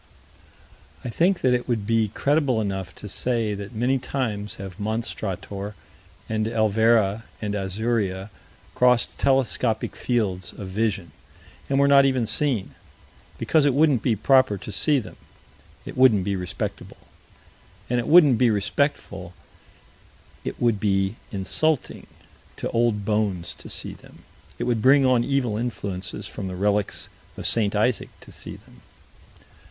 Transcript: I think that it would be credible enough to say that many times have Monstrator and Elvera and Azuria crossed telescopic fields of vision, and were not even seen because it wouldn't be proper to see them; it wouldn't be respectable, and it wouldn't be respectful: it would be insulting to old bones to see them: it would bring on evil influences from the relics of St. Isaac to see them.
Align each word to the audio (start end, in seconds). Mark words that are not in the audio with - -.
I 1.05 1.09
think 1.09 1.41
that 1.41 1.53
it 1.53 1.67
would 1.67 1.85
be 1.85 2.07
credible 2.07 2.59
enough 2.59 2.95
to 2.95 3.07
say 3.07 3.53
that 3.53 3.75
many 3.75 3.99
times 3.99 4.55
have 4.55 4.79
Monstrator 4.79 5.75
and 6.27 6.47
Elvera 6.47 7.21
and 7.39 7.53
Azuria 7.53 8.31
crossed 8.73 9.15
telescopic 9.19 9.95
fields 9.95 10.53
of 10.53 10.69
vision, 10.69 11.11
and 11.69 11.77
were 11.77 11.87
not 11.87 12.03
even 12.05 12.25
seen 12.25 12.73
because 13.37 13.63
it 13.63 13.75
wouldn't 13.75 14.01
be 14.01 14.15
proper 14.15 14.57
to 14.57 14.71
see 14.71 14.97
them; 14.97 15.17
it 15.85 15.95
wouldn't 15.95 16.23
be 16.23 16.35
respectable, 16.35 16.97
and 17.87 17.99
it 17.99 18.07
wouldn't 18.07 18.39
be 18.39 18.49
respectful: 18.49 19.35
it 20.43 20.59
would 20.59 20.79
be 20.79 21.15
insulting 21.31 22.07
to 22.57 22.71
old 22.71 23.05
bones 23.05 23.53
to 23.53 23.69
see 23.69 23.93
them: 23.93 24.23
it 24.57 24.63
would 24.63 24.81
bring 24.81 25.05
on 25.05 25.23
evil 25.23 25.57
influences 25.57 26.25
from 26.25 26.47
the 26.47 26.55
relics 26.55 27.07
of 27.37 27.45
St. 27.45 27.75
Isaac 27.75 28.09
to 28.21 28.31
see 28.31 28.55
them. 28.55 28.81